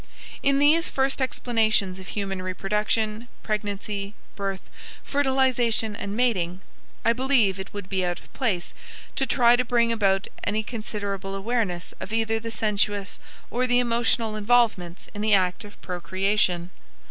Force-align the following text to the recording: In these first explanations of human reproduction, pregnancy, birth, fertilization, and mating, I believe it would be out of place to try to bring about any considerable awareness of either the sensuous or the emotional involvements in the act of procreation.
In 0.41 0.57
these 0.57 0.87
first 0.87 1.21
explanations 1.21 1.99
of 1.99 2.07
human 2.07 2.41
reproduction, 2.41 3.27
pregnancy, 3.43 4.15
birth, 4.35 4.67
fertilization, 5.03 5.95
and 5.95 6.17
mating, 6.17 6.61
I 7.05 7.13
believe 7.13 7.59
it 7.59 7.71
would 7.71 7.87
be 7.87 8.03
out 8.03 8.19
of 8.19 8.33
place 8.33 8.73
to 9.15 9.27
try 9.27 9.55
to 9.55 9.63
bring 9.63 9.91
about 9.91 10.27
any 10.43 10.63
considerable 10.63 11.35
awareness 11.35 11.93
of 11.99 12.11
either 12.11 12.39
the 12.39 12.49
sensuous 12.49 13.19
or 13.51 13.67
the 13.67 13.77
emotional 13.77 14.35
involvements 14.35 15.07
in 15.13 15.21
the 15.21 15.35
act 15.35 15.63
of 15.63 15.79
procreation. 15.83 16.71